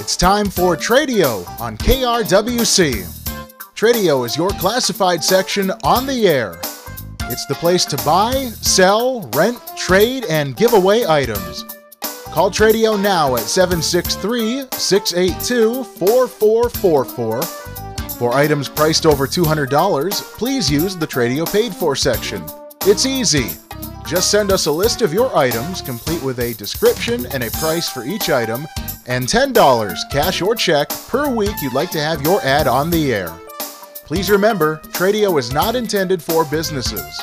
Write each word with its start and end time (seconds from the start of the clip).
It's 0.00 0.16
time 0.16 0.50
for 0.50 0.76
Tradio 0.76 1.48
on 1.60 1.76
KRWC. 1.76 3.04
Tradio 3.74 4.24
is 4.26 4.36
your 4.36 4.50
classified 4.50 5.22
section 5.22 5.70
on 5.84 6.06
the 6.06 6.26
air. 6.26 6.58
It's 7.30 7.46
the 7.46 7.54
place 7.54 7.84
to 7.86 7.96
buy, 7.98 8.46
sell, 8.46 9.28
rent, 9.34 9.58
trade, 9.76 10.24
and 10.30 10.56
give 10.56 10.72
away 10.72 11.06
items. 11.06 11.64
Call 12.32 12.50
Tradio 12.50 13.00
now 13.00 13.36
at 13.36 13.42
763 13.42 14.66
682 14.72 15.84
4444. 15.84 17.42
For 18.18 18.34
items 18.34 18.68
priced 18.68 19.06
over 19.06 19.26
$200, 19.26 20.22
please 20.38 20.70
use 20.70 20.96
the 20.96 21.06
Tradio 21.06 21.50
Paid 21.52 21.74
For 21.74 21.94
section. 21.94 22.44
It's 22.82 23.06
easy. 23.06 23.50
Just 24.08 24.30
send 24.30 24.50
us 24.50 24.64
a 24.64 24.72
list 24.72 25.02
of 25.02 25.12
your 25.12 25.36
items, 25.36 25.82
complete 25.82 26.22
with 26.22 26.38
a 26.38 26.54
description 26.54 27.26
and 27.26 27.44
a 27.44 27.50
price 27.50 27.90
for 27.90 28.04
each 28.04 28.30
item, 28.30 28.66
and 29.06 29.26
$10, 29.26 29.96
cash 30.10 30.40
or 30.40 30.54
check, 30.54 30.88
per 31.08 31.28
week 31.28 31.54
you'd 31.60 31.74
like 31.74 31.90
to 31.90 32.00
have 32.00 32.22
your 32.22 32.40
ad 32.40 32.66
on 32.66 32.88
the 32.88 33.12
air. 33.12 33.28
Please 34.06 34.30
remember, 34.30 34.78
Tradio 34.92 35.38
is 35.38 35.52
not 35.52 35.76
intended 35.76 36.22
for 36.22 36.46
businesses. 36.46 37.20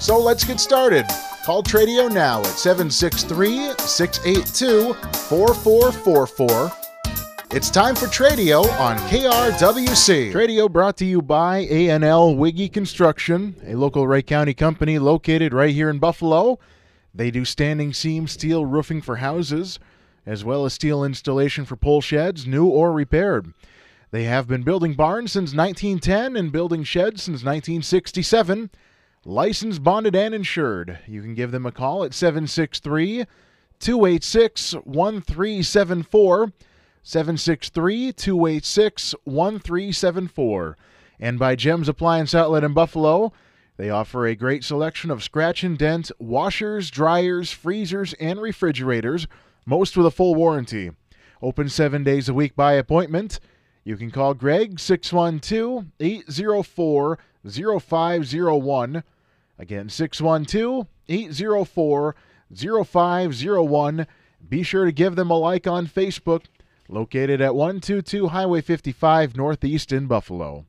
So 0.00 0.18
let's 0.18 0.42
get 0.42 0.58
started. 0.58 1.06
Call 1.44 1.62
Tradio 1.62 2.12
now 2.12 2.40
at 2.40 2.46
763 2.46 3.74
682 3.78 4.94
4444. 4.94 6.77
It's 7.50 7.70
time 7.70 7.94
for 7.94 8.04
Tradio 8.08 8.62
on 8.78 8.98
KRWC. 9.08 10.32
Tradio 10.32 10.70
brought 10.70 10.98
to 10.98 11.06
you 11.06 11.22
by 11.22 11.60
A&L 11.70 12.36
Wiggy 12.36 12.68
Construction, 12.68 13.56
a 13.66 13.74
local 13.74 14.06
Wright 14.06 14.26
County 14.26 14.52
company 14.52 14.98
located 14.98 15.54
right 15.54 15.72
here 15.72 15.88
in 15.88 15.98
Buffalo. 15.98 16.58
They 17.14 17.30
do 17.30 17.46
standing 17.46 17.94
seam 17.94 18.28
steel 18.28 18.66
roofing 18.66 19.00
for 19.00 19.16
houses, 19.16 19.78
as 20.26 20.44
well 20.44 20.66
as 20.66 20.74
steel 20.74 21.02
installation 21.02 21.64
for 21.64 21.74
pole 21.74 22.02
sheds, 22.02 22.46
new 22.46 22.66
or 22.66 22.92
repaired. 22.92 23.54
They 24.10 24.24
have 24.24 24.46
been 24.46 24.62
building 24.62 24.92
barns 24.92 25.32
since 25.32 25.54
1910 25.54 26.36
and 26.36 26.52
building 26.52 26.84
sheds 26.84 27.22
since 27.22 27.42
1967. 27.42 28.68
Licensed, 29.24 29.82
bonded, 29.82 30.14
and 30.14 30.34
insured. 30.34 30.98
You 31.06 31.22
can 31.22 31.34
give 31.34 31.52
them 31.52 31.64
a 31.64 31.72
call 31.72 32.04
at 32.04 32.12
763 32.12 33.24
286 33.80 34.74
1374. 34.84 36.52
763 37.08 38.12
286 38.12 39.14
1374. 39.24 40.76
And 41.18 41.38
by 41.38 41.56
Gems 41.56 41.88
Appliance 41.88 42.34
Outlet 42.34 42.64
in 42.64 42.74
Buffalo, 42.74 43.32
they 43.78 43.88
offer 43.88 44.26
a 44.26 44.34
great 44.34 44.62
selection 44.62 45.10
of 45.10 45.22
scratch 45.22 45.64
and 45.64 45.78
dent 45.78 46.10
washers, 46.18 46.90
dryers, 46.90 47.50
freezers, 47.50 48.12
and 48.20 48.42
refrigerators, 48.42 49.26
most 49.64 49.96
with 49.96 50.04
a 50.04 50.10
full 50.10 50.34
warranty. 50.34 50.90
Open 51.40 51.70
seven 51.70 52.04
days 52.04 52.28
a 52.28 52.34
week 52.34 52.54
by 52.54 52.74
appointment. 52.74 53.40
You 53.84 53.96
can 53.96 54.10
call 54.10 54.34
Greg 54.34 54.78
612 54.78 55.86
804 55.98 57.18
0501. 57.80 59.02
Again, 59.58 59.88
612 59.88 60.86
804 61.08 62.16
0501. 62.84 64.06
Be 64.46 64.62
sure 64.62 64.84
to 64.84 64.92
give 64.92 65.16
them 65.16 65.30
a 65.30 65.38
like 65.38 65.66
on 65.66 65.86
Facebook, 65.86 66.44
located 66.88 67.40
at 67.40 67.54
122 67.54 68.28
Highway 68.28 68.60
55 68.60 69.36
Northeast 69.36 69.92
in 69.92 70.06
Buffalo. 70.06 70.64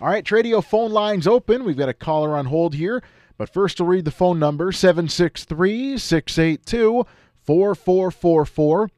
All 0.00 0.08
right, 0.08 0.24
Tradio 0.24 0.64
phone 0.64 0.90
lines 0.90 1.26
open. 1.26 1.64
We've 1.64 1.76
got 1.76 1.88
a 1.88 1.94
caller 1.94 2.36
on 2.36 2.46
hold 2.46 2.74
here, 2.74 3.02
but 3.36 3.52
first 3.52 3.78
we'll 3.80 3.88
read 3.88 4.04
the 4.04 4.10
phone 4.10 4.38
number 4.38 4.72
763 4.72 5.98
682 5.98 7.06
4444. 7.44 8.90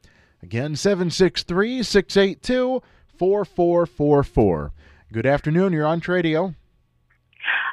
Again, 0.42 0.76
763 0.76 1.82
682 1.82 2.82
4444. 3.18 4.72
Good 5.12 5.26
afternoon. 5.26 5.72
You're 5.72 5.86
on 5.86 6.00
Tradio. 6.00 6.54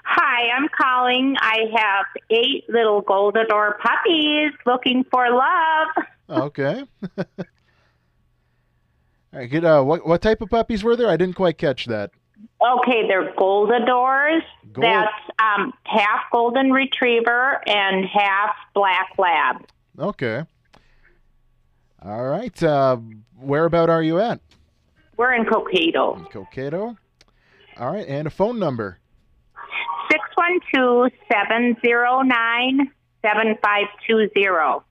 Hi, 0.03 0.49
I'm 0.57 0.67
calling. 0.77 1.35
I 1.39 1.57
have 1.75 2.05
eight 2.29 2.65
little 2.69 3.01
Goldador 3.01 3.77
puppies 3.79 4.51
looking 4.65 5.05
for 5.09 5.27
love. 5.29 5.87
Okay. 6.29 6.83
Right, 9.33 9.49
good. 9.49 9.63
Uh, 9.65 9.81
what 9.83 10.05
what 10.05 10.21
type 10.21 10.41
of 10.41 10.49
puppies 10.49 10.83
were 10.83 10.95
there? 10.95 11.07
I 11.09 11.17
didn't 11.17 11.35
quite 11.35 11.57
catch 11.57 11.85
that. 11.85 12.11
Okay, 12.61 13.07
they're 13.07 13.33
Goldadors. 13.33 14.41
Gold- 14.73 14.83
That's 14.83 15.13
um, 15.39 15.73
half 15.85 16.21
Golden 16.31 16.71
Retriever 16.71 17.61
and 17.67 18.05
half 18.05 18.51
Black 18.73 19.09
Lab. 19.17 19.65
Okay. 19.97 20.43
All 22.03 22.23
right. 22.23 22.61
Uh, 22.63 22.97
where 23.39 23.65
about 23.65 23.89
are 23.89 24.03
you 24.03 24.19
at? 24.19 24.39
We're 25.17 25.33
in 25.33 25.45
Cokato. 25.45 26.29
Cokato. 26.31 26.97
All 27.77 27.91
right, 27.93 28.07
and 28.07 28.27
a 28.27 28.31
phone 28.31 28.59
number. 28.59 28.97
612 30.11 31.11
709 31.31 32.91
7520. 33.21 34.83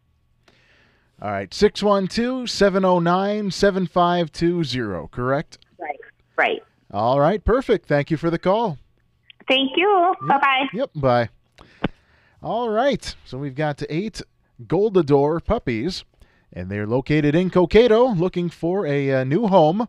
All 1.23 1.31
right, 1.31 1.53
612 1.53 2.49
709 2.49 3.51
7520, 3.51 5.09
correct? 5.09 5.59
Right. 5.79 6.01
Right. 6.37 6.63
All 6.91 7.21
right, 7.21 7.45
perfect. 7.45 7.87
Thank 7.87 8.11
you 8.11 8.17
for 8.17 8.31
the 8.31 8.39
call. 8.39 8.79
Thank 9.47 9.73
you. 9.77 10.15
Bye 10.27 10.39
bye. 10.39 10.67
Yep, 10.73 10.91
bye. 10.95 11.29
All 12.43 12.71
right, 12.71 13.15
so 13.27 13.37
we've 13.37 13.55
got 13.55 13.83
eight 13.91 14.23
Goldador 14.67 15.45
puppies, 15.45 16.05
and 16.55 16.71
they're 16.71 16.87
located 16.87 17.35
in 17.35 17.51
Cokato 17.51 18.19
looking 18.19 18.49
for 18.49 18.87
a, 18.87 19.13
uh 19.13 19.25
new 19.25 19.47
home. 19.47 19.89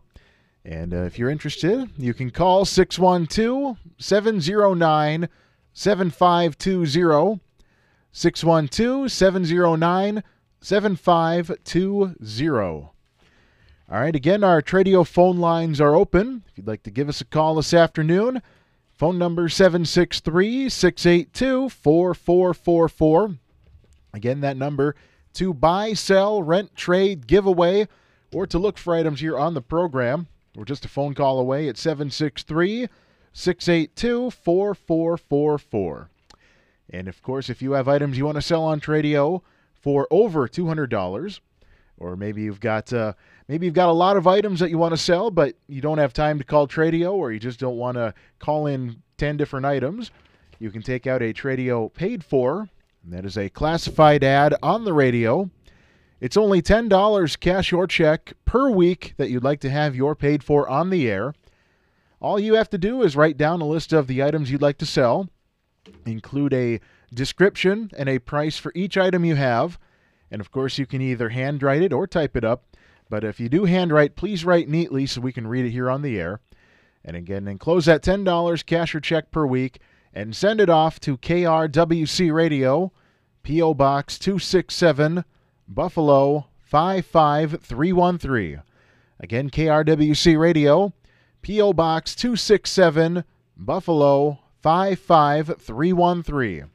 And 0.64 0.92
uh, 0.92 1.04
if 1.04 1.18
you're 1.18 1.30
interested, 1.30 1.90
you 1.96 2.12
can 2.12 2.30
call 2.30 2.64
612 2.66 3.78
709 3.98 5.28
7520. 5.72 7.40
612 8.14 9.10
709 9.10 10.22
7520. 10.62 12.88
All 13.90 14.00
right, 14.00 14.14
again, 14.14 14.44
our 14.44 14.62
Tradio 14.62 15.04
phone 15.06 15.38
lines 15.38 15.80
are 15.80 15.96
open. 15.96 16.44
If 16.48 16.56
you'd 16.56 16.68
like 16.68 16.84
to 16.84 16.90
give 16.90 17.08
us 17.08 17.20
a 17.20 17.24
call 17.24 17.56
this 17.56 17.74
afternoon, 17.74 18.40
phone 18.94 19.18
number 19.18 19.48
763 19.48 20.68
682 20.68 21.68
4444. 21.68 23.38
Again, 24.14 24.40
that 24.40 24.56
number 24.56 24.94
to 25.34 25.52
buy, 25.52 25.94
sell, 25.94 26.40
rent, 26.42 26.76
trade, 26.76 27.26
giveaway, 27.26 27.88
or 28.32 28.46
to 28.46 28.58
look 28.58 28.78
for 28.78 28.94
items 28.94 29.20
here 29.20 29.36
on 29.36 29.54
the 29.54 29.60
program. 29.60 30.28
We're 30.54 30.64
just 30.64 30.84
a 30.84 30.88
phone 30.88 31.14
call 31.14 31.40
away 31.40 31.68
at 31.68 31.76
763 31.76 32.86
682 33.32 34.30
4444. 34.30 36.08
And 36.90 37.08
of 37.08 37.20
course, 37.22 37.50
if 37.50 37.62
you 37.62 37.72
have 37.72 37.88
items 37.88 38.16
you 38.16 38.26
want 38.26 38.36
to 38.36 38.42
sell 38.42 38.62
on 38.62 38.80
Tradio 38.80 39.42
for 39.82 40.06
over 40.10 40.48
$200, 40.48 41.40
or 41.98 42.16
maybe 42.16 42.42
you've 42.42 42.60
got 42.60 42.92
uh, 42.92 43.12
maybe 43.48 43.66
you've 43.66 43.74
got 43.74 43.88
a 43.88 43.92
lot 43.92 44.16
of 44.16 44.26
items 44.26 44.60
that 44.60 44.70
you 44.70 44.78
want 44.78 44.92
to 44.92 44.98
sell, 44.98 45.30
but 45.30 45.56
you 45.68 45.80
don't 45.80 45.98
have 45.98 46.12
time 46.12 46.38
to 46.38 46.44
call 46.44 46.66
Tradio, 46.66 47.12
or 47.12 47.32
you 47.32 47.38
just 47.38 47.60
don't 47.60 47.76
want 47.76 47.96
to 47.96 48.14
call 48.38 48.66
in 48.66 49.02
10 49.18 49.36
different 49.36 49.66
items, 49.66 50.10
you 50.58 50.70
can 50.70 50.82
take 50.82 51.06
out 51.06 51.22
a 51.22 51.32
Tradio 51.32 51.92
paid 51.92 52.24
for. 52.24 52.68
And 53.04 53.12
that 53.12 53.24
is 53.24 53.36
a 53.36 53.48
classified 53.48 54.22
ad 54.22 54.54
on 54.62 54.84
the 54.84 54.92
radio. 54.92 55.50
It's 56.20 56.36
only 56.36 56.62
$10 56.62 57.40
cash 57.40 57.72
or 57.72 57.86
check 57.88 58.32
per 58.44 58.70
week 58.70 59.14
that 59.16 59.28
you'd 59.28 59.42
like 59.42 59.58
to 59.60 59.70
have 59.70 59.96
your 59.96 60.14
paid 60.14 60.44
for 60.44 60.68
on 60.68 60.90
the 60.90 61.10
air. 61.10 61.34
All 62.20 62.38
you 62.38 62.54
have 62.54 62.70
to 62.70 62.78
do 62.78 63.02
is 63.02 63.16
write 63.16 63.36
down 63.36 63.60
a 63.60 63.66
list 63.66 63.92
of 63.92 64.06
the 64.06 64.22
items 64.22 64.50
you'd 64.50 64.62
like 64.62 64.78
to 64.78 64.86
sell, 64.86 65.28
include 66.06 66.54
a 66.54 66.78
description 67.12 67.90
and 67.96 68.08
a 68.08 68.18
price 68.18 68.58
for 68.58 68.72
each 68.74 68.96
item 68.96 69.24
you 69.24 69.34
have. 69.34 69.78
And 70.30 70.40
of 70.40 70.50
course, 70.50 70.78
you 70.78 70.86
can 70.86 71.02
either 71.02 71.28
handwrite 71.28 71.82
it 71.82 71.92
or 71.92 72.06
type 72.06 72.36
it 72.36 72.44
up. 72.44 72.64
But 73.08 73.24
if 73.24 73.38
you 73.38 73.48
do 73.48 73.66
handwrite, 73.66 74.16
please 74.16 74.44
write 74.44 74.68
neatly 74.68 75.06
so 75.06 75.20
we 75.20 75.32
can 75.32 75.46
read 75.46 75.66
it 75.66 75.70
here 75.70 75.90
on 75.90 76.02
the 76.02 76.18
air. 76.18 76.40
And 77.04 77.16
again, 77.16 77.48
enclose 77.48 77.86
that 77.86 78.02
$10 78.02 78.64
cash 78.64 78.94
or 78.94 79.00
check 79.00 79.30
per 79.30 79.44
week 79.44 79.80
and 80.14 80.36
send 80.36 80.60
it 80.60 80.70
off 80.70 81.00
to 81.00 81.18
KRWC 81.18 82.32
Radio, 82.32 82.92
P.O. 83.42 83.74
Box 83.74 84.18
267, 84.18 85.24
Buffalo 85.68 86.46
55313. 86.60 88.62
Again, 89.20 89.50
KRWC 89.50 90.38
Radio, 90.38 90.92
P.O. 91.42 91.72
Box 91.72 92.14
267, 92.14 93.24
Buffalo 93.56 94.38
55313. 94.62 96.70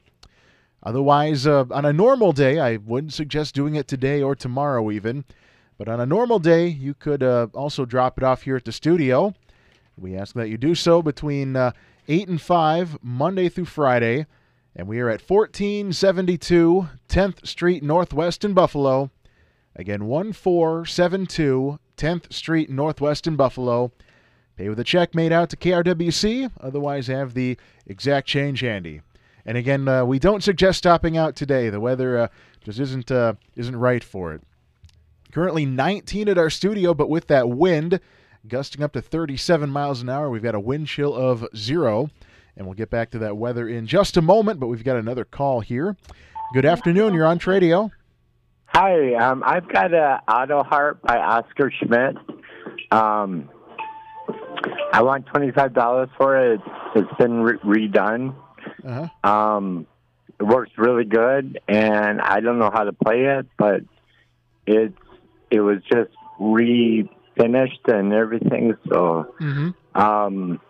Otherwise, 0.82 1.46
uh, 1.46 1.64
on 1.70 1.84
a 1.84 1.92
normal 1.92 2.32
day, 2.32 2.58
I 2.58 2.76
wouldn't 2.76 3.12
suggest 3.12 3.54
doing 3.54 3.74
it 3.74 3.88
today 3.88 4.22
or 4.22 4.34
tomorrow 4.34 4.90
even. 4.90 5.24
But 5.76 5.88
on 5.88 6.00
a 6.00 6.06
normal 6.06 6.38
day, 6.38 6.66
you 6.66 6.94
could 6.94 7.22
uh, 7.22 7.48
also 7.54 7.84
drop 7.84 8.18
it 8.18 8.24
off 8.24 8.42
here 8.42 8.56
at 8.56 8.64
the 8.64 8.72
studio. 8.72 9.34
We 9.96 10.16
ask 10.16 10.34
that 10.34 10.48
you 10.48 10.56
do 10.56 10.74
so 10.74 11.02
between 11.02 11.56
uh, 11.56 11.72
8 12.08 12.28
and 12.28 12.40
5, 12.40 12.98
Monday 13.02 13.48
through 13.48 13.66
Friday. 13.66 14.26
And 14.74 14.86
we 14.86 15.00
are 15.00 15.08
at 15.08 15.28
1472 15.28 16.88
10th 17.08 17.46
Street 17.46 17.82
Northwest 17.82 18.44
in 18.44 18.54
Buffalo. 18.54 19.10
Again, 19.74 20.06
1472 20.06 21.78
10th 21.96 22.32
Street, 22.32 22.70
Northwest 22.70 23.26
in 23.26 23.36
Buffalo. 23.36 23.92
Pay 24.56 24.68
with 24.68 24.80
a 24.80 24.84
check 24.84 25.14
made 25.14 25.32
out 25.32 25.50
to 25.50 25.56
KRWC, 25.56 26.50
otherwise, 26.60 27.06
have 27.06 27.34
the 27.34 27.56
exact 27.86 28.26
change 28.26 28.60
handy. 28.60 29.02
And 29.46 29.56
again, 29.56 29.88
uh, 29.88 30.04
we 30.04 30.18
don't 30.18 30.42
suggest 30.42 30.78
stopping 30.78 31.16
out 31.16 31.36
today. 31.36 31.70
The 31.70 31.80
weather 31.80 32.18
uh, 32.18 32.28
just 32.62 32.78
isn't 32.78 33.10
uh, 33.10 33.34
isn't 33.56 33.76
right 33.76 34.04
for 34.04 34.32
it. 34.34 34.42
Currently 35.32 35.66
19 35.66 36.28
at 36.28 36.38
our 36.38 36.50
studio, 36.50 36.94
but 36.94 37.08
with 37.08 37.26
that 37.28 37.48
wind 37.48 38.00
gusting 38.46 38.82
up 38.82 38.92
to 38.92 39.02
37 39.02 39.68
miles 39.68 40.00
an 40.00 40.08
hour, 40.08 40.30
we've 40.30 40.42
got 40.42 40.54
a 40.54 40.60
wind 40.60 40.86
chill 40.86 41.14
of 41.14 41.46
zero. 41.56 42.10
And 42.56 42.66
we'll 42.66 42.74
get 42.74 42.90
back 42.90 43.10
to 43.12 43.18
that 43.20 43.36
weather 43.36 43.68
in 43.68 43.86
just 43.86 44.16
a 44.16 44.22
moment, 44.22 44.58
but 44.58 44.66
we've 44.66 44.82
got 44.82 44.96
another 44.96 45.24
call 45.24 45.60
here. 45.60 45.96
Good 46.52 46.64
afternoon. 46.64 47.14
You're 47.14 47.26
on 47.26 47.38
Tradio. 47.38 47.92
Hi, 48.66 49.14
um, 49.14 49.44
I've 49.46 49.68
got 49.68 49.94
a 49.94 50.20
Auto 50.28 50.62
Harp 50.64 51.00
by 51.02 51.18
Oscar 51.18 51.70
Schmidt. 51.70 52.16
Um, 52.90 53.48
I 54.92 55.02
want 55.02 55.26
twenty 55.26 55.52
five 55.52 55.72
dollars 55.72 56.08
for 56.16 56.36
it. 56.36 56.60
It's 56.94 57.12
been 57.18 57.42
re- 57.42 57.58
redone. 57.58 58.34
Uh-huh. 58.84 59.28
Um, 59.28 59.86
it 60.38 60.44
works 60.44 60.70
really 60.76 61.04
good, 61.04 61.60
and 61.68 62.20
I 62.20 62.40
don't 62.40 62.58
know 62.58 62.70
how 62.72 62.84
to 62.84 62.92
play 62.92 63.24
it, 63.24 63.46
but 63.56 63.82
it's 64.66 64.94
it 65.50 65.60
was 65.60 65.78
just 65.90 66.10
refinished 66.40 67.86
and 67.88 68.12
everything. 68.12 68.74
So, 68.88 69.34
Mm-hmm. 69.40 70.00
um, 70.00 70.60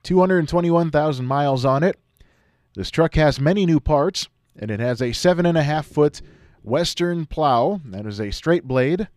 221,000 0.02 1.26
miles 1.26 1.64
on 1.64 1.82
it. 1.82 1.99
This 2.75 2.90
truck 2.90 3.14
has 3.14 3.40
many 3.40 3.67
new 3.67 3.81
parts, 3.81 4.29
and 4.56 4.70
it 4.70 4.81
has 4.81 5.00
a 5.00 5.11
7.5 5.11 5.85
foot 5.85 6.23
Western 6.62 7.26
plow. 7.26 7.81
That 7.85 8.06
is 8.06 8.20
a 8.20 8.31
straight 8.31 8.64
blade. 8.64 9.08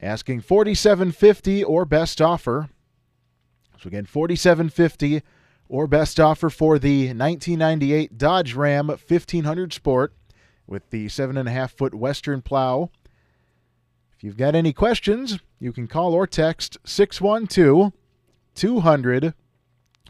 Asking 0.00 0.40
4750 0.40 1.62
or 1.62 1.84
best 1.84 2.20
offer. 2.20 2.68
So 3.80 3.88
again, 3.88 4.06
4750 4.06 5.22
or 5.68 5.86
best 5.86 6.18
offer 6.18 6.50
for 6.50 6.78
the 6.78 7.06
1998 7.08 8.18
Dodge 8.18 8.54
Ram 8.54 8.88
1500 8.88 9.72
Sport 9.72 10.12
with 10.66 10.90
the 10.90 11.06
7.5 11.06 11.70
foot 11.70 11.94
Western 11.94 12.42
plow. 12.42 12.90
If 14.22 14.26
you've 14.26 14.36
got 14.36 14.54
any 14.54 14.72
questions, 14.72 15.40
you 15.58 15.72
can 15.72 15.88
call 15.88 16.14
or 16.14 16.28
text 16.28 16.78
612 16.84 17.92
200 18.54 19.34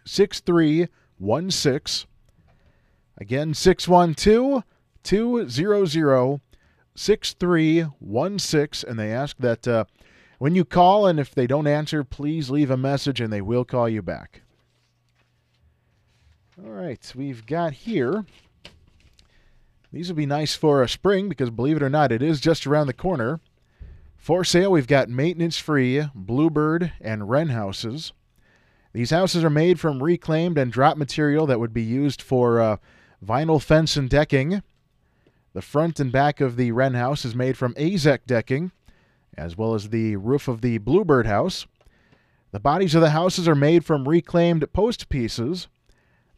6316. 0.04 2.08
Again, 3.16 3.54
612 3.54 4.64
200 5.02 6.40
6316. 6.94 8.90
And 8.90 8.98
they 8.98 9.10
ask 9.10 9.38
that 9.38 9.66
uh, 9.66 9.86
when 10.38 10.54
you 10.54 10.66
call 10.66 11.06
and 11.06 11.18
if 11.18 11.34
they 11.34 11.46
don't 11.46 11.66
answer, 11.66 12.04
please 12.04 12.50
leave 12.50 12.70
a 12.70 12.76
message 12.76 13.18
and 13.18 13.32
they 13.32 13.40
will 13.40 13.64
call 13.64 13.88
you 13.88 14.02
back. 14.02 14.42
All 16.62 16.70
right, 16.70 17.10
we've 17.16 17.46
got 17.46 17.72
here. 17.72 18.26
These 19.90 20.10
will 20.10 20.16
be 20.16 20.26
nice 20.26 20.54
for 20.54 20.82
a 20.82 20.88
spring 20.88 21.30
because, 21.30 21.48
believe 21.48 21.78
it 21.78 21.82
or 21.82 21.88
not, 21.88 22.12
it 22.12 22.22
is 22.22 22.42
just 22.42 22.66
around 22.66 22.88
the 22.88 22.92
corner. 22.92 23.40
For 24.22 24.44
sale, 24.44 24.70
we've 24.70 24.86
got 24.86 25.08
maintenance 25.08 25.58
free 25.58 26.04
Bluebird 26.14 26.92
and 27.00 27.28
Wren 27.28 27.48
houses. 27.48 28.12
These 28.92 29.10
houses 29.10 29.42
are 29.42 29.50
made 29.50 29.80
from 29.80 30.00
reclaimed 30.00 30.56
and 30.56 30.70
drop 30.70 30.96
material 30.96 31.44
that 31.46 31.58
would 31.58 31.72
be 31.72 31.82
used 31.82 32.22
for 32.22 32.60
uh, 32.60 32.76
vinyl 33.26 33.60
fence 33.60 33.96
and 33.96 34.08
decking. 34.08 34.62
The 35.54 35.60
front 35.60 35.98
and 35.98 36.12
back 36.12 36.40
of 36.40 36.54
the 36.54 36.70
Wren 36.70 36.94
house 36.94 37.24
is 37.24 37.34
made 37.34 37.58
from 37.58 37.74
Azek 37.74 38.20
decking, 38.24 38.70
as 39.36 39.56
well 39.56 39.74
as 39.74 39.88
the 39.88 40.14
roof 40.14 40.46
of 40.46 40.60
the 40.60 40.78
Bluebird 40.78 41.26
house. 41.26 41.66
The 42.52 42.60
bodies 42.60 42.94
of 42.94 43.00
the 43.00 43.10
houses 43.10 43.48
are 43.48 43.56
made 43.56 43.84
from 43.84 44.08
reclaimed 44.08 44.72
post 44.72 45.08
pieces. 45.08 45.66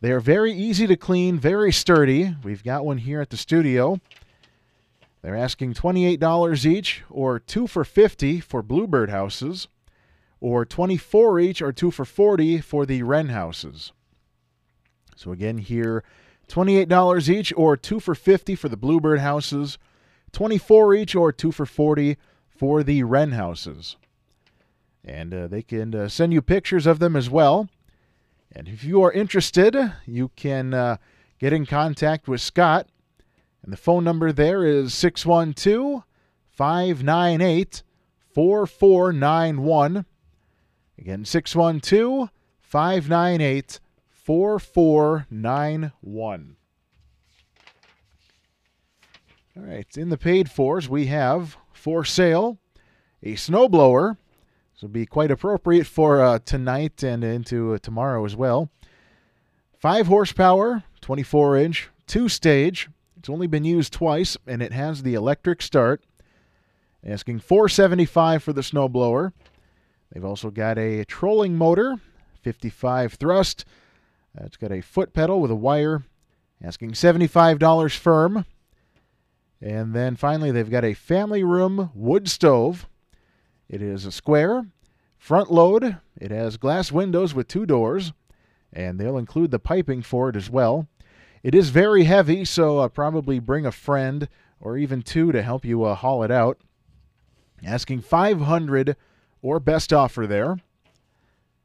They 0.00 0.11
are 0.11 0.21
very 0.21 0.55
easy 0.55 0.87
to 0.87 0.97
clean, 0.97 1.38
very 1.38 1.71
sturdy. 1.71 2.35
We've 2.43 2.64
got 2.64 2.87
one 2.87 2.97
here 2.97 3.21
at 3.21 3.29
the 3.29 3.37
studio. 3.37 4.00
They're 5.25 5.35
asking 5.35 5.73
$28 5.73 6.66
each 6.66 7.02
or 7.09 7.38
2 7.38 7.66
for 7.66 7.83
50 7.83 8.40
for 8.40 8.62
Bluebird 8.62 9.09
houses 9.09 9.69
or 10.38 10.66
24 10.66 11.40
each 11.40 11.62
or 11.62 11.73
2 11.73 11.90
for 11.90 12.04
40 12.04 12.61
for 12.61 12.85
the 12.85 13.02
Wren 13.02 13.31
houses. 13.31 13.93
So 15.16 15.33
again 15.33 15.57
here 15.57 16.04
$28 16.50 17.28
each 17.31 17.54
or 17.57 17.75
2 17.75 18.00
for 18.00 18.14
50 18.14 18.54
for 18.54 18.69
the 18.69 18.76
Bluebird 18.76 19.21
houses, 19.21 19.78
24 20.33 20.95
each 20.95 21.14
or 21.14 21.33
2 21.33 21.52
for 21.52 21.64
40 21.64 22.19
for 22.47 22.83
the 22.83 23.02
Wren 23.02 23.33
houses. 23.33 23.97
And 25.02 25.33
uh, 25.33 25.47
they 25.47 25.62
can 25.62 25.95
uh, 25.95 26.09
send 26.09 26.35
you 26.35 26.43
pictures 26.43 26.87
of 26.87 26.99
them 26.99 27.16
as 27.16 27.31
well. 27.31 27.71
And 28.52 28.69
if 28.69 28.85
you 28.85 29.02
are 29.02 29.11
interested, 29.11 29.75
you 30.04 30.33
can 30.37 30.75
uh, 30.75 30.99
get 31.38 31.54
in 31.54 31.64
contact 31.64 32.28
with 32.28 32.43
Scott. 32.43 32.88
And 33.64 33.73
the 33.73 33.78
phone 33.78 34.04
number 34.04 34.30
there 34.30 34.64
is 34.64 34.92
612 34.92 36.02
598 36.50 37.83
4491. 38.35 40.04
Again, 40.99 41.25
612 41.25 42.28
598 42.61 43.80
4491. 44.11 46.56
All 49.56 49.62
right, 49.62 49.97
in 49.97 50.09
the 50.11 50.18
paid 50.18 50.50
fours, 50.50 50.88
we 50.88 51.06
have 51.06 51.56
for 51.73 52.04
sale 52.04 52.59
a 53.23 53.35
snowblower. 53.35 54.18
This 54.75 54.83
will 54.83 54.88
be 54.90 55.06
quite 55.06 55.30
appropriate 55.30 55.87
for 55.87 56.21
uh, 56.21 56.40
tonight 56.40 57.02
and 57.02 57.25
into 57.25 57.73
uh, 57.73 57.78
tomorrow 57.78 58.26
as 58.26 58.37
well. 58.37 58.68
Five 59.78 60.09
horsepower, 60.09 60.83
24 61.00 61.56
inch, 61.56 61.88
two 62.06 62.28
stage. 62.28 62.90
It's 63.25 63.31
only 63.31 63.47
been 63.47 63.64
used 63.64 63.95
twice, 63.95 64.37
and 64.47 64.61
it 64.61 64.75
has 64.75 65.02
the 65.02 65.14
electric 65.14 65.62
start. 65.62 66.04
Asking 67.02 67.38
475 67.38 68.43
for 68.43 68.52
the 68.52 68.61
snowblower. 68.61 69.33
They've 70.12 70.26
also 70.26 70.50
got 70.50 70.76
a 70.76 71.07
trolling 71.07 71.57
motor, 71.57 71.97
55 72.43 73.14
thrust. 73.14 73.64
Uh, 74.38 74.45
it's 74.45 74.59
got 74.59 74.73
a 74.73 74.83
foot 74.83 75.14
pedal 75.14 75.40
with 75.40 75.50
a 75.50 75.54
wire, 75.54 76.02
asking 76.62 76.93
$75 76.93 77.97
firm. 77.97 78.45
And 79.59 79.95
then 79.95 80.16
finally, 80.16 80.50
they've 80.50 80.71
got 80.71 80.85
a 80.85 80.93
family 80.93 81.43
room 81.43 81.93
wood 81.95 82.28
stove. 82.28 82.87
It 83.71 83.81
is 83.81 84.04
a 84.04 84.12
square, 84.12 84.66
front 85.16 85.50
load. 85.50 85.97
It 86.21 86.31
has 86.31 86.59
glass 86.59 86.93
windows 86.93 87.33
with 87.33 87.49
two 87.49 87.64
doors, 87.64 88.12
and 88.71 89.00
they'll 89.00 89.16
include 89.16 89.50
the 89.50 89.59
piping 89.59 90.02
for 90.02 90.28
it 90.28 90.37
as 90.37 90.50
well. 90.50 90.88
It 91.45 91.55
is 91.55 91.69
very 91.69 92.05
heavy, 92.05 92.47
so 92.47 92.79
uh, 92.79 92.89
probably 92.89 93.39
bring 93.39 93.67
a 93.67 93.71
friend 93.71 94.29
or 94.61 94.79
even 94.79 95.03
two 95.03 95.31
to 95.31 95.43
help 95.43 95.63
you 95.63 95.85
uh, 95.85 95.95
haul 95.95 96.23
it 96.23 96.31
out. 96.31 96.59
Asking 97.63 98.01
500 98.01 98.97
or 99.43 99.61
best 99.61 99.93
offer 99.93 100.27
there. 100.27 100.57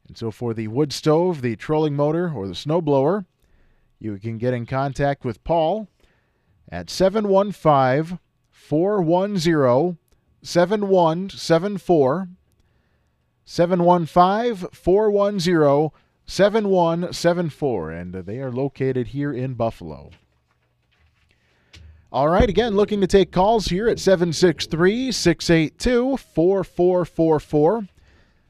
And 0.06 0.18
so 0.18 0.30
for 0.30 0.52
the 0.52 0.68
wood 0.68 0.92
stove, 0.92 1.40
the 1.40 1.56
trolling 1.56 1.96
motor, 1.96 2.30
or 2.30 2.46
the 2.46 2.54
snow 2.54 2.82
blower, 2.82 3.24
you 3.98 4.18
can 4.18 4.36
get 4.36 4.52
in 4.52 4.66
contact 4.66 5.24
with 5.24 5.42
Paul 5.44 5.88
at 6.68 6.90
715 6.90 8.18
410 8.50 9.96
7174. 10.42 12.28
715 13.46 14.68
410 14.72 15.90
7174. 16.30 17.90
And 17.90 18.14
uh, 18.14 18.22
they 18.22 18.38
are 18.38 18.52
located 18.52 19.08
here 19.08 19.32
in 19.32 19.54
Buffalo. 19.54 20.10
All 22.12 22.28
right, 22.28 22.48
again, 22.48 22.74
looking 22.74 23.00
to 23.00 23.06
take 23.06 23.30
calls 23.30 23.66
here 23.66 23.88
at 23.88 23.98
763 23.98 25.12
682 25.12 26.16
4444. 26.16 27.88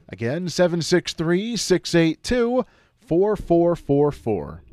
Again, 0.09 0.49
763 0.49 1.57
682 1.57 2.65
4444. 2.99 4.63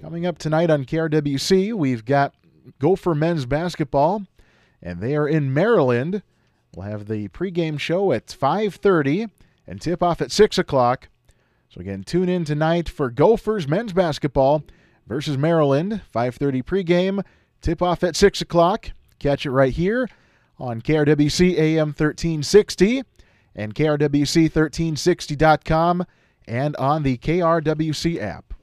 Coming 0.00 0.26
up 0.26 0.38
tonight 0.38 0.70
on 0.70 0.84
KRWC, 0.84 1.72
we've 1.72 2.04
got 2.04 2.34
Gopher 2.78 3.14
men's 3.14 3.46
basketball, 3.46 4.24
and 4.80 5.00
they 5.00 5.16
are 5.16 5.26
in 5.26 5.52
Maryland. 5.52 6.22
We'll 6.74 6.86
have 6.86 7.06
the 7.06 7.28
pregame 7.28 7.78
show 7.78 8.12
at 8.12 8.26
5:30 8.26 9.30
and 9.66 9.80
tip 9.80 10.02
off 10.02 10.20
at 10.20 10.30
6 10.30 10.58
o'clock. 10.58 11.08
So 11.76 11.80
again, 11.82 12.02
tune 12.04 12.30
in 12.30 12.46
tonight 12.46 12.88
for 12.88 13.10
Gophers 13.10 13.68
men's 13.68 13.92
basketball 13.92 14.64
versus 15.06 15.36
Maryland. 15.36 16.00
5:30 16.10 16.62
pregame, 16.62 17.22
tip 17.60 17.82
off 17.82 18.02
at 18.02 18.16
6 18.16 18.40
o'clock. 18.40 18.92
Catch 19.18 19.44
it 19.44 19.50
right 19.50 19.74
here 19.74 20.08
on 20.58 20.80
KRWC 20.80 21.58
AM 21.58 21.88
1360 21.88 23.02
and 23.54 23.74
KRWC1360.com 23.74 26.06
and 26.48 26.74
on 26.76 27.02
the 27.02 27.18
KRWC 27.18 28.22
app. 28.22 28.54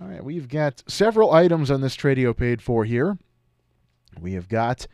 All 0.00 0.06
right, 0.06 0.22
we've 0.22 0.48
got 0.48 0.84
several 0.86 1.32
items 1.32 1.72
on 1.72 1.80
this 1.80 1.96
Tradio 1.96 2.36
paid 2.36 2.62
for 2.62 2.84
here. 2.84 3.18
We 4.20 4.34
have 4.34 4.48
got 4.48 4.86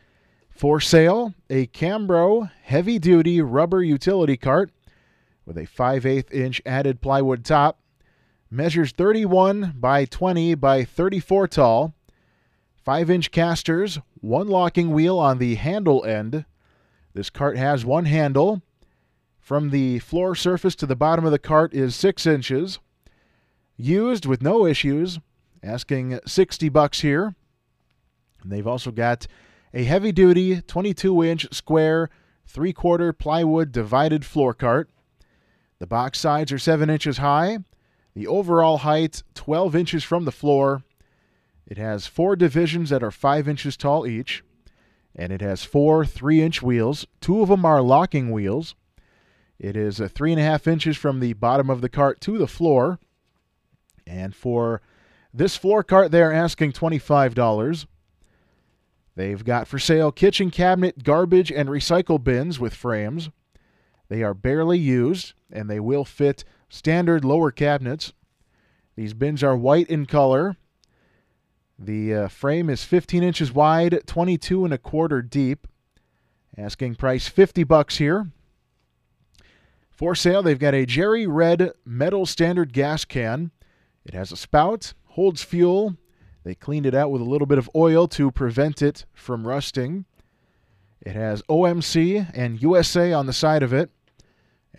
for 0.49 0.81
sale 0.81 1.35
a 1.47 1.67
Cambro 1.67 2.49
heavy 2.63 2.97
duty 2.97 3.39
rubber 3.39 3.83
utility 3.83 4.35
cart 4.35 4.71
with 5.49 5.57
a 5.57 5.65
5 5.65 6.05
8 6.05 6.31
inch 6.31 6.61
added 6.63 7.01
plywood 7.01 7.43
top. 7.43 7.79
Measures 8.51 8.91
31 8.91 9.73
by 9.75 10.05
20 10.05 10.53
by 10.53 10.85
34 10.85 11.47
tall. 11.47 11.95
5 12.85 13.09
inch 13.09 13.31
casters, 13.31 13.97
one 14.21 14.47
locking 14.47 14.91
wheel 14.91 15.17
on 15.17 15.39
the 15.39 15.55
handle 15.55 16.05
end. 16.05 16.45
This 17.15 17.31
cart 17.31 17.57
has 17.57 17.83
one 17.83 18.05
handle. 18.05 18.61
From 19.39 19.71
the 19.71 19.97
floor 19.97 20.35
surface 20.35 20.75
to 20.75 20.85
the 20.85 20.95
bottom 20.95 21.25
of 21.25 21.31
the 21.31 21.39
cart 21.39 21.73
is 21.73 21.95
6 21.95 22.27
inches. 22.27 22.77
Used 23.75 24.27
with 24.27 24.43
no 24.43 24.67
issues, 24.67 25.19
asking 25.63 26.19
60 26.27 26.69
bucks 26.69 27.01
here. 27.01 27.33
And 28.43 28.51
they've 28.51 28.67
also 28.67 28.91
got 28.91 29.25
a 29.73 29.83
heavy 29.83 30.11
duty 30.11 30.61
22 30.61 31.23
inch 31.23 31.47
square, 31.51 32.11
three 32.45 32.71
quarter 32.71 33.11
plywood 33.11 33.71
divided 33.71 34.23
floor 34.25 34.53
cart. 34.53 34.91
The 35.79 35.87
box 35.87 36.19
sides 36.19 36.51
are 36.51 36.59
7 36.59 36.89
inches 36.89 37.17
high. 37.17 37.59
The 38.13 38.27
overall 38.27 38.79
height 38.79 39.23
12 39.35 39.75
inches 39.75 40.03
from 40.03 40.25
the 40.25 40.31
floor. 40.31 40.83
It 41.65 41.77
has 41.77 42.05
four 42.05 42.35
divisions 42.35 42.89
that 42.89 43.03
are 43.03 43.11
5 43.11 43.47
inches 43.47 43.77
tall 43.77 44.05
each. 44.05 44.43
And 45.15 45.31
it 45.31 45.41
has 45.41 45.63
four 45.63 46.05
3 46.05 46.41
inch 46.41 46.61
wheels. 46.61 47.07
Two 47.21 47.41
of 47.41 47.49
them 47.49 47.65
are 47.65 47.81
locking 47.81 48.31
wheels. 48.31 48.75
It 49.57 49.75
is 49.75 49.99
uh, 49.99 50.05
a 50.05 50.09
3.5 50.09 50.67
inches 50.67 50.97
from 50.97 51.19
the 51.19 51.33
bottom 51.33 51.69
of 51.69 51.81
the 51.81 51.89
cart 51.89 52.19
to 52.21 52.37
the 52.37 52.47
floor. 52.47 52.99
And 54.05 54.35
for 54.35 54.81
this 55.33 55.55
floor 55.55 55.83
cart, 55.83 56.11
they're 56.11 56.33
asking 56.33 56.73
$25. 56.73 57.85
They've 59.15 59.43
got 59.43 59.67
for 59.67 59.79
sale 59.79 60.11
kitchen 60.11 60.49
cabinet, 60.49 61.03
garbage, 61.03 61.51
and 61.51 61.69
recycle 61.69 62.23
bins 62.23 62.59
with 62.59 62.73
frames. 62.73 63.29
They 64.09 64.23
are 64.23 64.33
barely 64.33 64.77
used, 64.77 65.33
and 65.51 65.69
they 65.69 65.79
will 65.79 66.03
fit 66.03 66.43
standard 66.67 67.23
lower 67.23 67.51
cabinets. 67.51 68.13
These 68.95 69.13
bins 69.13 69.43
are 69.43 69.55
white 69.55 69.87
in 69.87 70.05
color. 70.05 70.57
The 71.77 72.13
uh, 72.13 72.27
frame 72.27 72.69
is 72.69 72.83
15 72.83 73.23
inches 73.23 73.53
wide, 73.53 74.01
22 74.05 74.65
and 74.65 74.73
a 74.73 74.77
quarter 74.77 75.21
deep. 75.21 75.67
Asking 76.57 76.95
price 76.95 77.27
50 77.27 77.63
bucks 77.63 77.97
here. 77.97 78.31
For 79.89 80.15
sale, 80.15 80.43
they've 80.43 80.59
got 80.59 80.73
a 80.73 80.85
Jerry 80.85 81.27
Red 81.27 81.71
metal 81.85 82.25
standard 82.25 82.73
gas 82.73 83.05
can. 83.05 83.51
It 84.05 84.13
has 84.13 84.31
a 84.31 84.37
spout, 84.37 84.93
holds 85.05 85.43
fuel. 85.43 85.95
They 86.43 86.55
cleaned 86.55 86.85
it 86.85 86.95
out 86.95 87.11
with 87.11 87.21
a 87.21 87.25
little 87.25 87.47
bit 87.47 87.57
of 87.57 87.69
oil 87.75 88.07
to 88.09 88.31
prevent 88.31 88.81
it 88.81 89.05
from 89.13 89.47
rusting. 89.47 90.05
It 91.01 91.15
has 91.15 91.41
OMC 91.43 92.29
and 92.33 92.61
USA 92.61 93.13
on 93.13 93.25
the 93.25 93.33
side 93.33 93.63
of 93.63 93.71
it, 93.71 93.89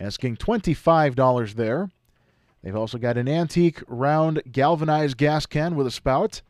asking 0.01 0.37
$25 0.37 1.53
there. 1.53 1.89
They've 2.63 2.75
also 2.75 2.97
got 2.97 3.17
an 3.17 3.27
antique 3.27 3.81
round 3.87 4.41
galvanized 4.51 5.17
gas 5.17 5.45
can 5.45 5.75
with 5.75 5.87
a 5.87 5.91
spout, 5.91 6.41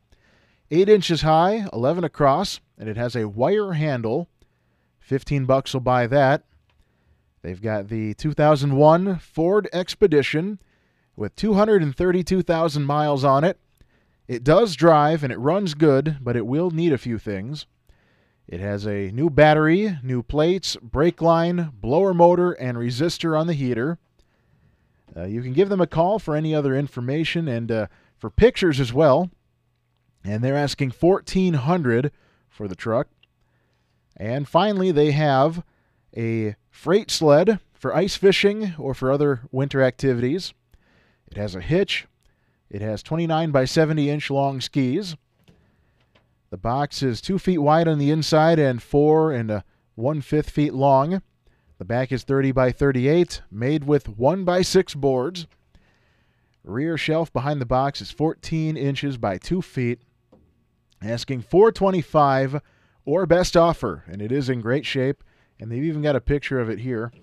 8 0.70 0.88
inches 0.90 1.22
high, 1.22 1.68
11 1.74 2.04
across, 2.04 2.62
and 2.78 2.88
it 2.88 2.98
has 2.98 3.16
a 3.16 3.28
wire 3.28 3.74
handle. 3.74 4.28
15 5.00 5.46
bucks 5.46 5.74
will 5.74 5.82
buy 5.82 6.08
that. 6.08 6.44
They've 7.42 7.62
got 7.62 7.90
the 7.90 8.14
2001 8.14 9.18
Ford 9.18 9.68
Expedition 9.74 10.60
with 11.16 11.36
232,000 11.36 12.84
miles 12.84 13.24
on 13.24 13.44
it. 13.44 13.60
It 14.28 14.44
does 14.44 14.76
drive 14.76 15.24
and 15.24 15.34
it 15.34 15.40
runs 15.40 15.74
good, 15.74 16.18
but 16.22 16.38
it 16.38 16.46
will 16.46 16.72
need 16.72 16.94
a 16.94 16.98
few 16.98 17.18
things. 17.18 17.66
It 18.48 18.60
has 18.60 18.86
a 18.86 19.12
new 19.12 19.30
battery, 19.30 19.98
new 20.04 20.24
plates, 20.24 20.76
brake 20.82 21.22
line, 21.22 21.72
blower 21.74 22.14
motor, 22.14 22.52
and 22.52 22.78
resistor 22.78 23.40
on 23.40 23.48
the 23.48 23.54
heater. 23.54 23.98
Uh, 25.16 25.24
you 25.24 25.42
can 25.42 25.54
give 25.54 25.70
them 25.70 25.82
a 25.82 25.88
call 25.88 26.20
for 26.20 26.36
any 26.36 26.54
other 26.54 26.76
information 26.76 27.48
and 27.48 27.72
uh, 27.72 27.88
for 28.18 28.30
pictures 28.30 28.80
as 28.80 28.94
well. 28.94 29.30
And 30.24 30.44
they're 30.44 30.56
asking 30.56 30.92
1400 30.92 32.12
for 32.50 32.68
the 32.68 32.76
truck. 32.76 33.08
And 34.18 34.48
finally, 34.48 34.92
they 34.92 35.12
have 35.12 35.64
a 36.16 36.56
freight 36.70 37.10
sled 37.10 37.60
for 37.74 37.96
ice 37.96 38.16
fishing 38.16 38.76
or 38.78 38.94
for 38.94 39.12
other 39.12 39.42
winter 39.52 39.82
activities. 39.82 40.54
It 41.32 41.38
has 41.38 41.56
a 41.56 41.62
hitch. 41.62 42.06
It 42.70 42.82
has 42.82 43.02
29 43.02 43.52
by 43.52 43.66
70 43.66 44.10
inch 44.10 44.30
long 44.30 44.62
skis. 44.62 45.16
The 46.52 46.58
box 46.58 47.02
is 47.02 47.22
two 47.22 47.40
feet 47.40 47.60
wide 47.60 47.88
on 47.88 47.98
the 47.98 48.12
inside 48.12 48.60
and 48.60 48.84
four 48.84 49.32
and 49.32 49.50
uh, 49.50 49.54
a 49.56 49.64
one 49.96 50.20
fifth 50.20 50.50
feet 50.50 50.74
long. 50.74 51.22
The 51.78 51.86
back 51.86 52.12
is 52.12 52.24
30 52.24 52.52
by 52.52 52.74
38, 52.74 53.42
made 53.50 53.86
with 53.86 54.10
one 54.10 54.44
by 54.44 54.62
six 54.62 54.94
boards. 54.94 55.48
Rear 56.66 56.98
shelf 56.98 57.32
behind 57.32 57.62
the 57.62 57.66
box 57.66 58.02
is 58.02 58.12
14 58.12 58.76
inches 58.76 59.18
by 59.18 59.38
two 59.38 59.62
feet. 59.62 60.02
Asking 61.02 61.42
425 61.42 62.62
or 63.06 63.26
best 63.26 63.56
offer, 63.56 64.04
and 64.06 64.22
it 64.22 64.32
is 64.32 64.50
in 64.50 64.60
great 64.60 64.86
shape. 64.86 65.24
And 65.58 65.72
they've 65.72 65.84
even 65.84 66.02
got 66.02 66.18
a 66.18 66.22
picture 66.22 66.60
of 66.60 66.70
it 66.70 66.80
here. 66.80 67.14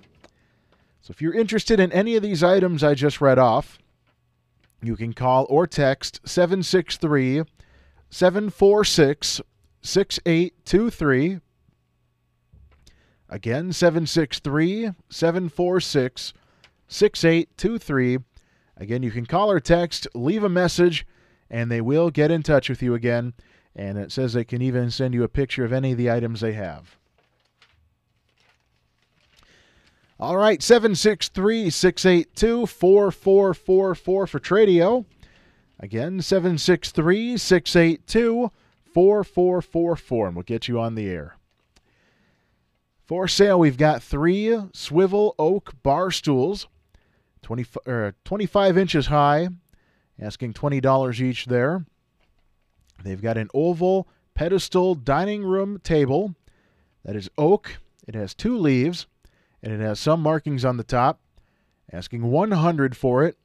So 1.02 1.11
if 1.11 1.20
you're 1.20 1.35
interested 1.35 1.78
in 1.78 1.92
any 1.92 2.16
of 2.16 2.23
these 2.23 2.42
items 2.42 2.82
I 2.82 2.94
just 2.94 3.20
read 3.20 3.38
off, 3.38 3.78
you 4.82 4.97
can 4.97 5.12
call 5.12 5.47
or 5.50 5.66
text 5.66 6.20
763 6.25 7.42
746 8.10 9.40
6823. 9.82 11.40
Again, 13.28 13.72
763 13.72 14.90
746 15.08 16.32
6823. 16.88 18.18
Again, 18.78 19.02
you 19.02 19.10
can 19.10 19.26
call 19.26 19.50
or 19.50 19.60
text, 19.60 20.06
leave 20.14 20.44
a 20.44 20.48
message, 20.48 21.06
and 21.50 21.70
they 21.70 21.80
will 21.80 22.10
get 22.10 22.30
in 22.30 22.42
touch 22.42 22.68
with 22.68 22.82
you 22.82 22.94
again. 22.94 23.34
And 23.76 23.98
it 23.98 24.10
says 24.10 24.32
they 24.32 24.44
can 24.44 24.62
even 24.62 24.90
send 24.90 25.14
you 25.14 25.22
a 25.22 25.28
picture 25.28 25.64
of 25.64 25.72
any 25.72 25.92
of 25.92 25.98
the 25.98 26.10
items 26.10 26.40
they 26.40 26.52
have. 26.54 26.96
All 30.20 30.36
right, 30.36 30.60
763 30.62 31.70
682 31.70 32.66
4444 32.66 34.26
for 34.26 34.40
Tradio. 34.40 35.04
Again, 35.80 36.20
763 36.20 37.37
682 37.37 38.50
4444, 38.92 40.26
and 40.26 40.37
we'll 40.37 40.42
get 40.42 40.66
you 40.66 40.80
on 40.80 40.94
the 40.94 41.08
air. 41.08 41.37
For 43.04 43.28
sale, 43.28 43.58
we've 43.58 43.78
got 43.78 44.02
three 44.02 44.58
swivel 44.73 45.35
oak 45.38 45.73
bar 45.82 46.11
stools, 46.11 46.66
20, 47.42 47.66
er, 47.87 48.14
25 48.25 48.76
inches 48.76 49.06
high, 49.06 49.49
asking 50.20 50.54
$20 50.54 51.20
each 51.20 51.47
there. 51.47 51.87
They've 53.04 53.23
got 53.23 53.38
an 53.38 53.49
oval 53.54 54.08
pedestal 54.35 54.94
dining 54.94 55.44
room 55.44 55.80
table 55.82 56.35
that 57.04 57.16
is 57.16 57.30
oak. 57.38 57.78
It 58.06 58.14
has 58.14 58.35
two 58.35 58.58
leaves 58.58 59.06
and 59.62 59.73
it 59.73 59.80
has 59.80 60.00
some 60.00 60.20
markings 60.20 60.64
on 60.64 60.76
the 60.76 60.85
top, 60.85 61.20
asking 61.92 62.30
100 62.30 62.97
for 62.97 63.25
it. 63.25 63.37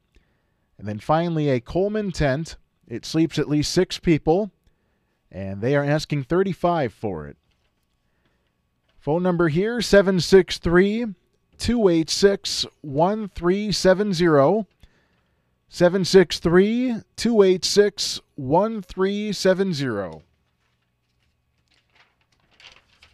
And 0.77 0.88
then 0.88 1.00
finally, 1.00 1.50
a 1.50 1.60
Coleman 1.60 2.12
tent. 2.12 2.58
It 2.88 3.06
sleeps 3.06 3.39
at 3.39 3.50
least 3.50 3.72
six 3.72 4.00
people, 4.00 4.51
and 5.32 5.62
they 5.62 5.75
are 5.75 5.84
asking 5.84 6.24
35 6.24 6.94
for 6.94 7.27
it. 7.27 7.38
Phone 9.00 9.24
number 9.24 9.50
here 9.50 9.82
763 9.82 11.08
286 11.58 12.65
1370. 12.82 14.68
763 15.70 17.01
286 17.15 18.20
1370. 18.36 20.24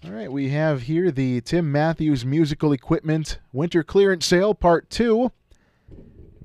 All 0.05 0.11
right, 0.11 0.31
we 0.31 0.49
have 0.49 0.81
here 0.83 1.09
the 1.09 1.41
Tim 1.41 1.71
Matthews 1.71 2.25
Musical 2.25 2.71
Equipment 2.73 3.39
Winter 3.53 3.83
Clearance 3.83 4.25
Sale 4.25 4.55
Part 4.55 4.89
2. 4.89 5.31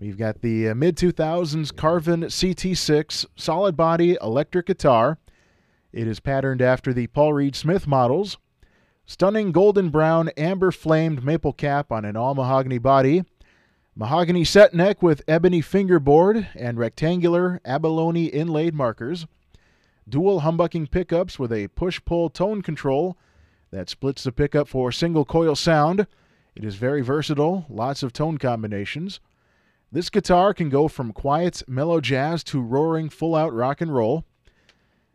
We've 0.01 0.19
got 0.19 0.41
the 0.41 0.71
uh, 0.71 0.75
mid 0.75 0.97
2000s 0.97 1.75
Carvin 1.75 2.23
CT6 2.23 3.27
solid 3.37 3.77
body 3.77 4.19
electric 4.21 4.67
guitar. 4.67 5.19
It 5.93 6.09
is 6.09 6.19
patterned 6.19 6.61
after 6.61 6.93
the 6.93 7.07
Paul 7.07 7.33
Reed 7.33 7.55
Smith 7.55 7.87
models. 7.87 8.37
Stunning 9.07 9.53
golden 9.53 9.91
brown 9.91 10.31
amber 10.31 10.73
flamed 10.73 11.25
maple 11.25 11.53
cap 11.53 11.93
on 11.93 12.05
an 12.05 12.17
all 12.17 12.35
mahogany 12.35 12.79
body. 12.79 13.25
Mahogany 13.95 14.45
set 14.45 14.75
neck 14.75 15.01
with 15.01 15.23
ebony 15.29 15.61
fingerboard 15.61 16.49
and 16.57 16.77
rectangular 16.77 17.61
abalone 17.65 18.25
inlaid 18.25 18.75
markers. 18.75 19.27
Dual 20.09 20.41
humbucking 20.41 20.91
pickups 20.91 21.39
with 21.39 21.53
a 21.53 21.69
push 21.69 22.01
pull 22.05 22.29
tone 22.29 22.63
control 22.63 23.17
that 23.71 23.89
splits 23.89 24.25
the 24.25 24.33
pickup 24.33 24.67
for 24.67 24.91
single 24.91 25.25
coil 25.25 25.55
sound. 25.55 26.09
It 26.57 26.65
is 26.65 26.75
very 26.75 27.03
versatile, 27.03 27.67
lots 27.69 28.03
of 28.03 28.13
tone 28.13 28.39
combinations. 28.39 29.21
This 29.95 30.11
guitar 30.11 30.53
can 30.53 30.71
go 30.71 30.89
from 30.89 31.13
quiet, 31.13 31.63
mellow 31.69 32.01
jazz 32.01 32.43
to 32.45 32.61
roaring, 32.61 33.09
full 33.09 33.37
out 33.37 33.55
rock 33.55 33.81
and 33.81 33.95
roll. 33.95 34.25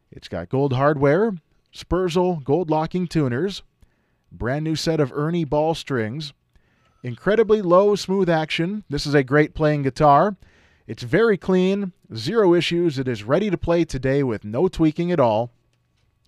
It's 0.10 0.30
got 0.30 0.48
gold 0.48 0.72
hardware, 0.72 1.34
Sperzel 1.76 2.42
gold 2.46 2.70
locking 2.70 3.06
tuners, 3.06 3.62
brand 4.32 4.64
new 4.64 4.78
set 4.78 5.02
of 5.02 5.12
Ernie 5.12 5.44
ball 5.44 5.76
strings, 5.76 6.32
incredibly 7.04 7.62
low, 7.62 7.94
smooth 7.96 8.30
action. 8.30 8.86
This 8.90 9.06
is 9.06 9.14
a 9.14 9.22
great 9.22 9.54
playing 9.54 9.84
guitar. 9.84 10.38
It's 10.88 11.04
very 11.04 11.38
clean, 11.38 11.92
zero 12.16 12.54
issues. 12.54 12.98
It 12.98 13.10
is 13.10 13.26
ready 13.26 13.50
to 13.50 13.58
play 13.58 13.84
today 13.84 14.24
with 14.24 14.46
no 14.46 14.70
tweaking 14.70 15.12
at 15.12 15.20
all. 15.20 15.52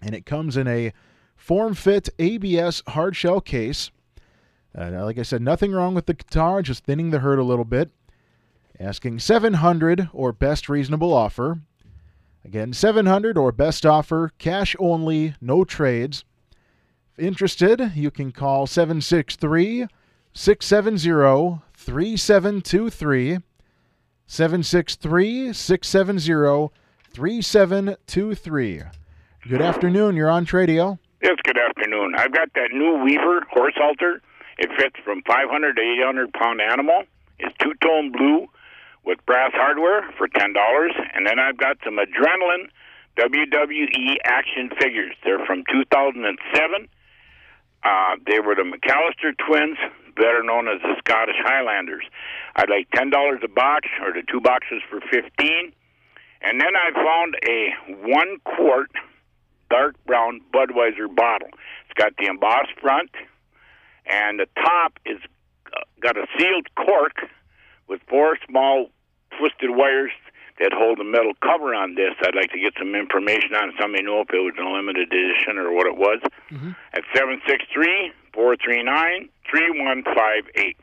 And 0.01 0.13
it 0.13 0.25
comes 0.25 0.57
in 0.57 0.67
a 0.67 0.91
Form 1.37 1.73
fit 1.73 2.09
ABS 2.19 2.83
hard 2.87 3.15
shell 3.15 3.39
case. 3.39 3.91
Uh, 4.77 5.05
like 5.05 5.17
I 5.17 5.23
said, 5.23 5.41
nothing 5.41 5.71
wrong 5.71 5.95
with 5.95 6.05
the 6.05 6.13
guitar, 6.13 6.61
just 6.61 6.83
thinning 6.83 7.11
the 7.11 7.19
hurt 7.19 7.39
a 7.39 7.43
little 7.43 7.63
bit. 7.63 7.91
Asking 8.81 9.19
700 9.19 10.09
or 10.11 10.31
best 10.31 10.67
reasonable 10.67 11.13
offer. 11.13 11.59
Again, 12.43 12.73
700 12.73 13.37
or 13.37 13.51
best 13.51 13.85
offer, 13.85 14.31
cash 14.39 14.75
only, 14.79 15.35
no 15.39 15.63
trades. 15.63 16.25
If 17.15 17.23
interested, 17.23 17.91
you 17.93 18.09
can 18.09 18.31
call 18.31 18.65
763 18.65 19.85
670 20.33 21.61
3723. 21.75 23.37
763 24.25 25.53
670 25.53 26.73
3723. 27.13 28.81
Good 29.47 29.61
afternoon. 29.61 30.15
You're 30.15 30.31
on 30.31 30.47
Tradio. 30.47 30.97
Yes, 31.21 31.37
good 31.43 31.59
afternoon. 31.59 32.15
I've 32.17 32.33
got 32.33 32.51
that 32.55 32.71
new 32.71 33.03
Weaver 33.03 33.41
horse 33.51 33.75
halter. 33.77 34.23
It 34.57 34.71
fits 34.75 34.95
from 35.05 35.21
500 35.27 35.75
to 35.75 35.81
800 35.81 36.33
pound 36.33 36.61
animal. 36.61 37.03
It's 37.37 37.55
two 37.59 37.75
tone 37.83 38.11
blue 38.11 38.47
with 39.03 39.25
brass 39.25 39.51
hardware 39.53 40.11
for 40.17 40.27
ten 40.27 40.53
dollars, 40.53 40.93
and 41.13 41.25
then 41.25 41.39
I've 41.39 41.57
got 41.57 41.77
some 41.83 41.97
Adrenaline 41.97 42.69
WWE 43.17 44.15
action 44.23 44.69
figures. 44.79 45.15
They're 45.23 45.45
from 45.45 45.63
2007. 45.71 46.87
Uh, 47.83 48.15
they 48.27 48.39
were 48.39 48.55
the 48.55 48.61
McAllister 48.61 49.33
twins, 49.45 49.77
better 50.15 50.43
known 50.43 50.67
as 50.67 50.81
the 50.81 50.95
Scottish 50.99 51.35
Highlanders. 51.39 52.05
I'd 52.55 52.69
like 52.69 52.87
ten 52.93 53.09
dollars 53.09 53.41
a 53.43 53.47
box, 53.47 53.87
or 54.01 54.13
the 54.13 54.23
two 54.31 54.39
boxes 54.39 54.81
for 54.89 55.01
fifteen. 55.01 55.73
And 56.43 56.59
then 56.59 56.73
I 56.75 56.91
found 56.93 57.35
a 57.47 58.07
one 58.07 58.37
quart 58.43 58.91
dark 59.69 59.95
brown 60.05 60.41
Budweiser 60.53 61.13
bottle. 61.15 61.49
It's 61.85 61.97
got 61.97 62.13
the 62.17 62.27
embossed 62.27 62.73
front, 62.79 63.09
and 64.05 64.39
the 64.39 64.47
top 64.55 64.99
is 65.05 65.17
uh, 65.67 65.81
got 66.01 66.17
a 66.17 66.25
sealed 66.37 66.67
cork 66.75 67.13
with 67.91 68.01
four 68.07 68.37
small 68.47 68.87
twisted 69.37 69.69
wires 69.71 70.11
that 70.59 70.71
hold 70.73 70.97
the 70.97 71.03
metal 71.03 71.33
cover 71.43 71.75
on 71.75 71.95
this. 71.95 72.15
I'd 72.21 72.35
like 72.35 72.51
to 72.51 72.59
get 72.59 72.73
some 72.79 72.95
information 72.95 73.53
on 73.53 73.69
it. 73.69 73.75
Somebody 73.79 74.03
know 74.03 74.21
if 74.21 74.29
it 74.29 74.37
was 74.37 74.53
a 74.57 74.63
limited 74.63 75.11
edition 75.11 75.57
or 75.57 75.73
what 75.73 75.85
it 75.85 75.97
was. 75.97 76.19
Mm-hmm. 76.49 76.71
At 76.93 77.03
seven 77.13 77.41
six 77.45 77.65
three 77.73 78.13
four 78.33 78.55
three 78.55 78.81
nine 78.81 79.29
three 79.49 79.69
one 79.69 80.03
five 80.03 80.43
eight. 80.55 80.77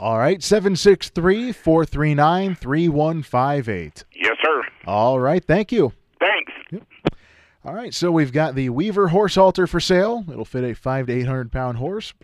All 0.00 0.16
right, 0.16 0.40
763 0.40 1.50
439 1.50 2.54
3158. 2.54 4.04
Yes, 4.14 4.36
sir. 4.40 4.62
All 4.86 5.18
right, 5.18 5.44
thank 5.44 5.72
you. 5.72 5.92
Thanks. 6.20 6.52
Yep. 6.70 6.84
All 7.64 7.74
right, 7.74 7.92
so 7.92 8.12
we've 8.12 8.32
got 8.32 8.54
the 8.54 8.68
Weaver 8.68 9.08
horse 9.08 9.34
halter 9.34 9.66
for 9.66 9.80
sale. 9.80 10.24
It'll 10.30 10.44
fit 10.44 10.62
a 10.62 10.74
five 10.74 11.08
to 11.08 11.12
eight 11.12 11.26
hundred 11.26 11.50
pound 11.50 11.78
horse. 11.78 12.14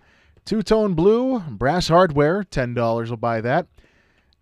Two 0.44 0.62
tone 0.62 0.92
blue, 0.92 1.40
brass 1.40 1.88
hardware, 1.88 2.44
ten 2.44 2.74
dollars 2.74 3.09
will 3.09 3.16
buy 3.16 3.40
that. 3.40 3.66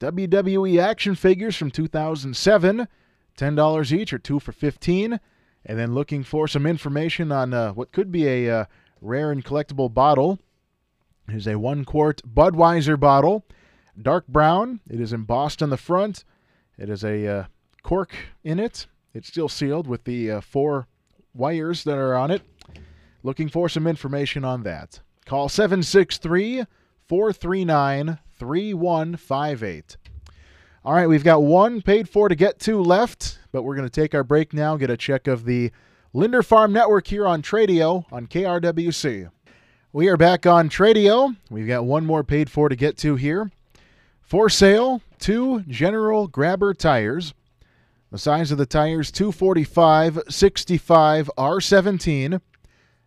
WWE 0.01 0.83
action 0.83 1.15
figures 1.15 1.55
from 1.55 1.71
2007, 1.71 2.89
ten 3.37 3.55
dollars 3.55 3.93
each 3.95 4.13
or 4.13 4.19
two 4.19 4.41
for 4.41 4.51
fifteen. 4.53 5.21
And 5.65 5.79
then 5.79 5.95
looking 5.95 6.25
for 6.25 6.49
some 6.49 6.67
information 6.67 7.31
on 7.31 7.55
uh, 7.55 7.73
what 7.73 7.93
could 7.93 8.11
be 8.11 8.27
a 8.27 8.51
uh, 8.51 8.65
rare 9.01 9.31
and 9.31 9.45
collectible 9.45 9.95
bottle. 9.95 10.41
Here's 11.29 11.47
a 11.47 11.57
one 11.57 11.85
quart 11.85 12.21
Budweiser 12.27 12.99
bottle, 12.99 13.45
dark 14.01 14.27
brown. 14.27 14.81
It 14.91 15.01
is 15.01 15.13
embossed 15.13 15.63
on 15.63 15.71
the 15.71 15.77
front. 15.77 16.25
It 16.77 16.89
has 16.89 17.05
a 17.05 17.27
uh, 17.29 17.45
cork 17.85 18.13
in 18.43 18.59
it. 18.59 18.89
It's 19.15 19.29
still 19.29 19.49
sealed 19.49 19.87
with 19.87 20.03
the 20.03 20.33
uh, 20.33 20.41
four 20.41 20.89
wires 21.33 21.85
that 21.85 21.97
are 21.97 22.15
on 22.15 22.33
it. 22.33 22.43
Looking 23.23 23.49
for 23.49 23.69
some 23.69 23.87
information 23.87 24.45
on 24.45 24.65
that. 24.65 25.01
Call 25.25 25.49
763 25.49 26.65
439 27.09 28.19
3158. 28.39 29.97
All 30.85 30.95
right, 30.95 31.07
we've 31.07 31.23
got 31.23 31.43
one 31.43 31.81
paid 31.81 32.09
for 32.09 32.29
to 32.29 32.35
get 32.35 32.59
to 32.61 32.83
left, 32.83 33.39
but 33.53 33.63
we're 33.63 33.77
going 33.77 33.89
to 33.89 34.01
take 34.01 34.15
our 34.15 34.25
break 34.25 34.53
now, 34.53 34.77
get 34.77 34.91
a 34.91 34.97
check 34.97 35.29
of 35.29 35.45
the 35.45 35.71
Linder 36.13 36.43
Farm 36.43 36.73
Network 36.73 37.07
here 37.07 37.27
on 37.27 37.41
Tradio 37.41 38.05
on 38.11 38.27
KRWC. 38.27 39.31
We 39.93 40.09
are 40.09 40.17
back 40.17 40.45
on 40.45 40.69
Tradio. 40.69 41.37
We've 41.51 41.69
got 41.69 41.85
one 41.85 42.05
more 42.05 42.25
paid 42.25 42.51
for 42.51 42.69
to 42.69 42.75
get 42.75 42.97
to 42.99 43.15
here. 43.15 43.51
For 44.23 44.51
sale, 44.51 45.03
two 45.19 45.61
General 45.69 46.27
Grabber 46.27 46.75
tires. 46.75 47.33
The 48.11 48.19
size 48.19 48.51
of 48.51 48.59
the 48.59 48.67
tires 48.67 49.11
245 49.13 50.21
65 50.29 51.31
R17. 51.39 52.41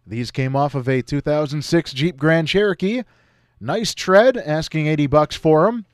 These 0.07 0.31
came 0.31 0.55
off 0.55 0.75
of 0.75 0.87
a 0.87 1.01
2006 1.01 1.93
Jeep 1.93 2.17
Grand 2.17 2.47
Cherokee. 2.47 3.03
Nice 3.59 3.93
tread, 3.95 4.37
asking 4.37 4.87
80 4.87 5.07
bucks 5.07 5.35
for 5.35 5.65
them. 5.65 5.85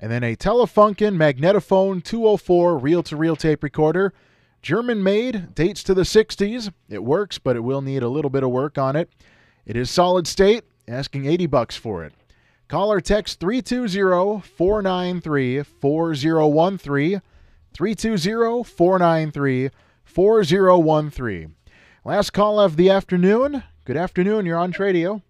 And 0.00 0.10
then 0.10 0.24
a 0.24 0.34
Telefunken 0.34 1.16
Magnetophone 1.16 2.02
204 2.02 2.78
reel 2.78 3.02
to 3.04 3.16
reel 3.16 3.36
tape 3.36 3.62
recorder. 3.62 4.12
German 4.60 5.02
made, 5.02 5.54
dates 5.54 5.82
to 5.84 5.94
the 5.94 6.02
60s. 6.02 6.72
It 6.88 7.04
works, 7.04 7.38
but 7.38 7.54
it 7.54 7.60
will 7.60 7.82
need 7.82 8.02
a 8.02 8.08
little 8.08 8.30
bit 8.30 8.42
of 8.42 8.50
work 8.50 8.78
on 8.78 8.96
it. 8.96 9.10
It 9.66 9.76
is 9.76 9.90
solid 9.90 10.26
state, 10.26 10.64
asking 10.88 11.26
80 11.26 11.46
bucks 11.46 11.76
for 11.76 12.04
it. 12.04 12.12
Call 12.66 12.90
or 12.90 13.00
text 13.00 13.40
320 13.40 14.40
493 14.40 15.62
4013. 15.62 17.22
320 17.72 18.64
493 18.64 19.70
4013. 20.04 21.54
Last 22.06 22.34
call 22.34 22.60
of 22.60 22.76
the 22.76 22.90
afternoon. 22.90 23.62
Good 23.86 23.96
afternoon. 23.96 24.44
You're 24.44 24.58
on 24.58 24.74
Tradio. 24.74 25.22